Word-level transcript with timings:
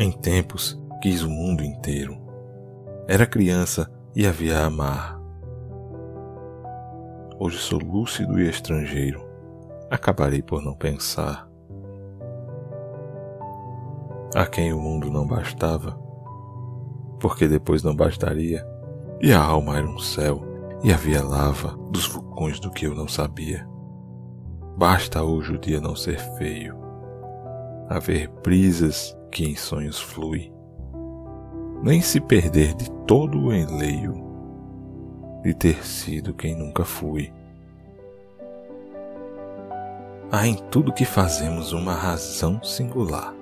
Em 0.00 0.12
tempos 0.12 0.80
quis 1.02 1.24
o 1.24 1.28
mundo 1.28 1.64
inteiro. 1.64 2.16
Era 3.08 3.26
criança 3.26 3.90
e 4.14 4.28
havia 4.28 4.60
a 4.60 4.66
amar. 4.66 5.20
Hoje 7.36 7.58
sou 7.58 7.80
lúcido 7.80 8.38
e 8.38 8.48
estrangeiro. 8.48 9.20
Acabarei 9.90 10.40
por 10.40 10.62
não 10.62 10.72
pensar. 10.72 11.50
A 14.36 14.46
quem 14.46 14.72
o 14.72 14.78
mundo 14.78 15.10
não 15.10 15.26
bastava, 15.26 15.98
porque 17.18 17.48
depois 17.48 17.82
não 17.82 17.96
bastaria, 17.96 18.64
e 19.20 19.32
a 19.32 19.42
alma 19.42 19.78
era 19.78 19.88
um 19.88 19.98
céu, 19.98 20.44
e 20.80 20.92
havia 20.92 21.24
lava 21.24 21.76
dos 21.90 22.06
vulcões 22.06 22.60
do 22.60 22.70
que 22.70 22.86
eu 22.86 22.94
não 22.94 23.08
sabia. 23.08 23.68
Basta 24.76 25.24
hoje 25.24 25.54
o 25.54 25.58
dia 25.58 25.80
não 25.80 25.96
ser 25.96 26.20
feio, 26.36 26.76
haver 27.88 28.28
brisas 28.44 29.17
que 29.30 29.44
em 29.44 29.56
sonhos 29.56 30.00
flui, 30.00 30.52
nem 31.82 32.00
se 32.00 32.20
perder 32.20 32.74
de 32.74 32.90
todo 33.06 33.38
o 33.38 33.52
enleio 33.52 34.28
de 35.42 35.54
ter 35.54 35.84
sido 35.86 36.34
quem 36.34 36.54
nunca 36.54 36.84
fui. 36.84 37.32
Há 40.30 40.46
em 40.46 40.56
tudo 40.70 40.92
que 40.92 41.04
fazemos 41.04 41.72
uma 41.72 41.94
razão 41.94 42.62
singular. 42.62 43.34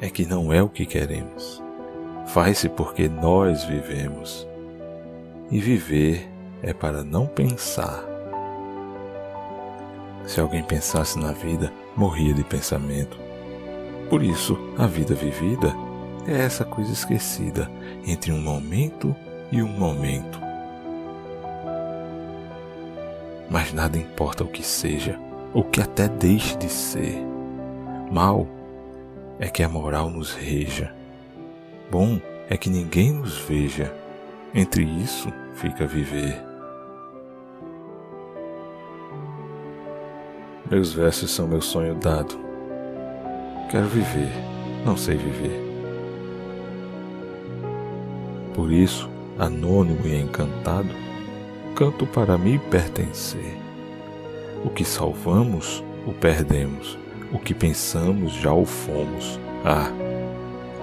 É 0.00 0.10
que 0.10 0.26
não 0.26 0.52
é 0.52 0.60
o 0.60 0.68
que 0.68 0.84
queremos. 0.84 1.62
Faz-se 2.26 2.68
porque 2.68 3.08
nós 3.08 3.62
vivemos. 3.64 4.46
E 5.48 5.60
viver 5.60 6.28
é 6.60 6.72
para 6.72 7.04
não 7.04 7.26
pensar. 7.26 8.02
Se 10.26 10.40
alguém 10.40 10.64
pensasse 10.64 11.18
na 11.18 11.30
vida, 11.30 11.72
morria 11.96 12.34
de 12.34 12.42
pensamento. 12.42 13.16
Por 14.12 14.22
isso, 14.22 14.58
a 14.76 14.86
vida 14.86 15.14
vivida 15.14 15.74
é 16.28 16.42
essa 16.42 16.66
coisa 16.66 16.92
esquecida 16.92 17.70
entre 18.06 18.30
um 18.30 18.38
momento 18.38 19.16
e 19.50 19.62
um 19.62 19.68
momento. 19.68 20.38
Mas 23.48 23.72
nada 23.72 23.96
importa 23.96 24.44
o 24.44 24.48
que 24.48 24.62
seja, 24.62 25.18
ou 25.54 25.64
que 25.64 25.80
até 25.80 26.08
deixe 26.08 26.54
de 26.58 26.68
ser. 26.68 27.24
Mal 28.12 28.46
é 29.38 29.48
que 29.48 29.62
a 29.62 29.68
moral 29.70 30.10
nos 30.10 30.34
reja. 30.34 30.94
Bom 31.90 32.20
é 32.50 32.56
que 32.58 32.68
ninguém 32.68 33.14
nos 33.14 33.38
veja. 33.38 33.96
Entre 34.54 34.84
isso 34.84 35.32
fica 35.54 35.86
viver. 35.86 36.38
Meus 40.70 40.92
versos 40.92 41.30
são 41.30 41.48
meu 41.48 41.62
sonho 41.62 41.94
dado 41.94 42.51
Quero 43.72 43.86
viver, 43.86 44.30
não 44.84 44.98
sei 44.98 45.16
viver. 45.16 45.58
Por 48.52 48.70
isso, 48.70 49.08
anônimo 49.38 50.06
e 50.06 50.14
encantado, 50.14 50.90
canto 51.74 52.06
para 52.06 52.36
me 52.36 52.58
pertencer. 52.58 53.56
O 54.62 54.68
que 54.68 54.84
salvamos, 54.84 55.82
o 56.06 56.12
perdemos. 56.12 56.98
O 57.32 57.38
que 57.38 57.54
pensamos, 57.54 58.34
já 58.34 58.52
o 58.52 58.66
fomos. 58.66 59.40
Ah, 59.64 59.90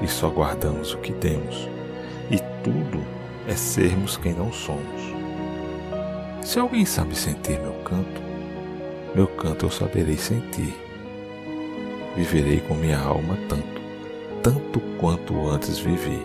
e 0.01 0.07
só 0.07 0.27
guardamos 0.27 0.95
o 0.95 0.97
que 0.97 1.13
temos. 1.13 1.69
E 2.31 2.39
tudo 2.63 3.05
é 3.47 3.53
sermos 3.53 4.17
quem 4.17 4.33
não 4.33 4.51
somos. 4.51 5.13
Se 6.41 6.57
alguém 6.57 6.87
sabe 6.87 7.15
sentir 7.15 7.59
meu 7.59 7.75
canto, 7.83 8.19
meu 9.13 9.27
canto 9.27 9.67
eu 9.67 9.69
saberei 9.69 10.17
sentir 10.17 10.88
viverei 12.19 12.59
com 12.59 12.73
minha 12.73 12.99
alma 12.99 13.37
tanto, 13.47 13.81
tanto 14.43 14.81
quanto 14.99 15.47
antes 15.47 15.79
vivi. 15.79 16.19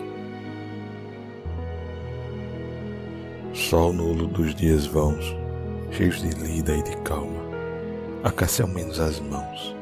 Sol 3.53 3.93
nulo 3.93 4.27
dos 4.27 4.53
dias 4.53 4.85
vãos, 4.85 5.33
cheios 5.91 6.21
de 6.21 6.29
lida 6.31 6.75
e 6.75 6.83
de 6.83 6.97
calma, 6.97 7.39
acace 8.25 8.61
ao 8.61 8.67
menos 8.67 8.99
as 8.99 9.21
mãos 9.21 9.73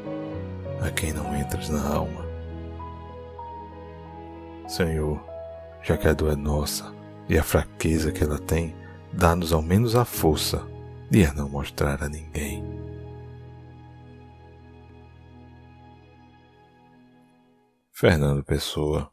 a 0.82 0.92
quem 0.92 1.12
não 1.14 1.36
entras 1.36 1.70
na 1.70 1.84
alma. 1.84 2.24
Senhor, 4.68 5.20
já 5.82 5.98
que 5.98 6.08
a 6.08 6.14
dor 6.14 6.34
é 6.34 6.36
nossa 6.36 6.94
e 7.28 7.40
a 7.40 7.44
fraqueza 7.44 8.12
que 8.12 8.24
ela 8.24 8.38
tem, 8.38 8.76
dá-nos 9.12 9.52
ao 9.52 9.64
menos 9.64 9.96
a 9.96 10.06
força 10.06 10.62
de 11.10 11.26
a 11.26 11.34
não 11.34 11.50
mostrar 11.50 12.04
a 12.04 12.10
ninguém. 12.10 12.83
Fernando 17.96 18.44
Pessoa 18.44 19.13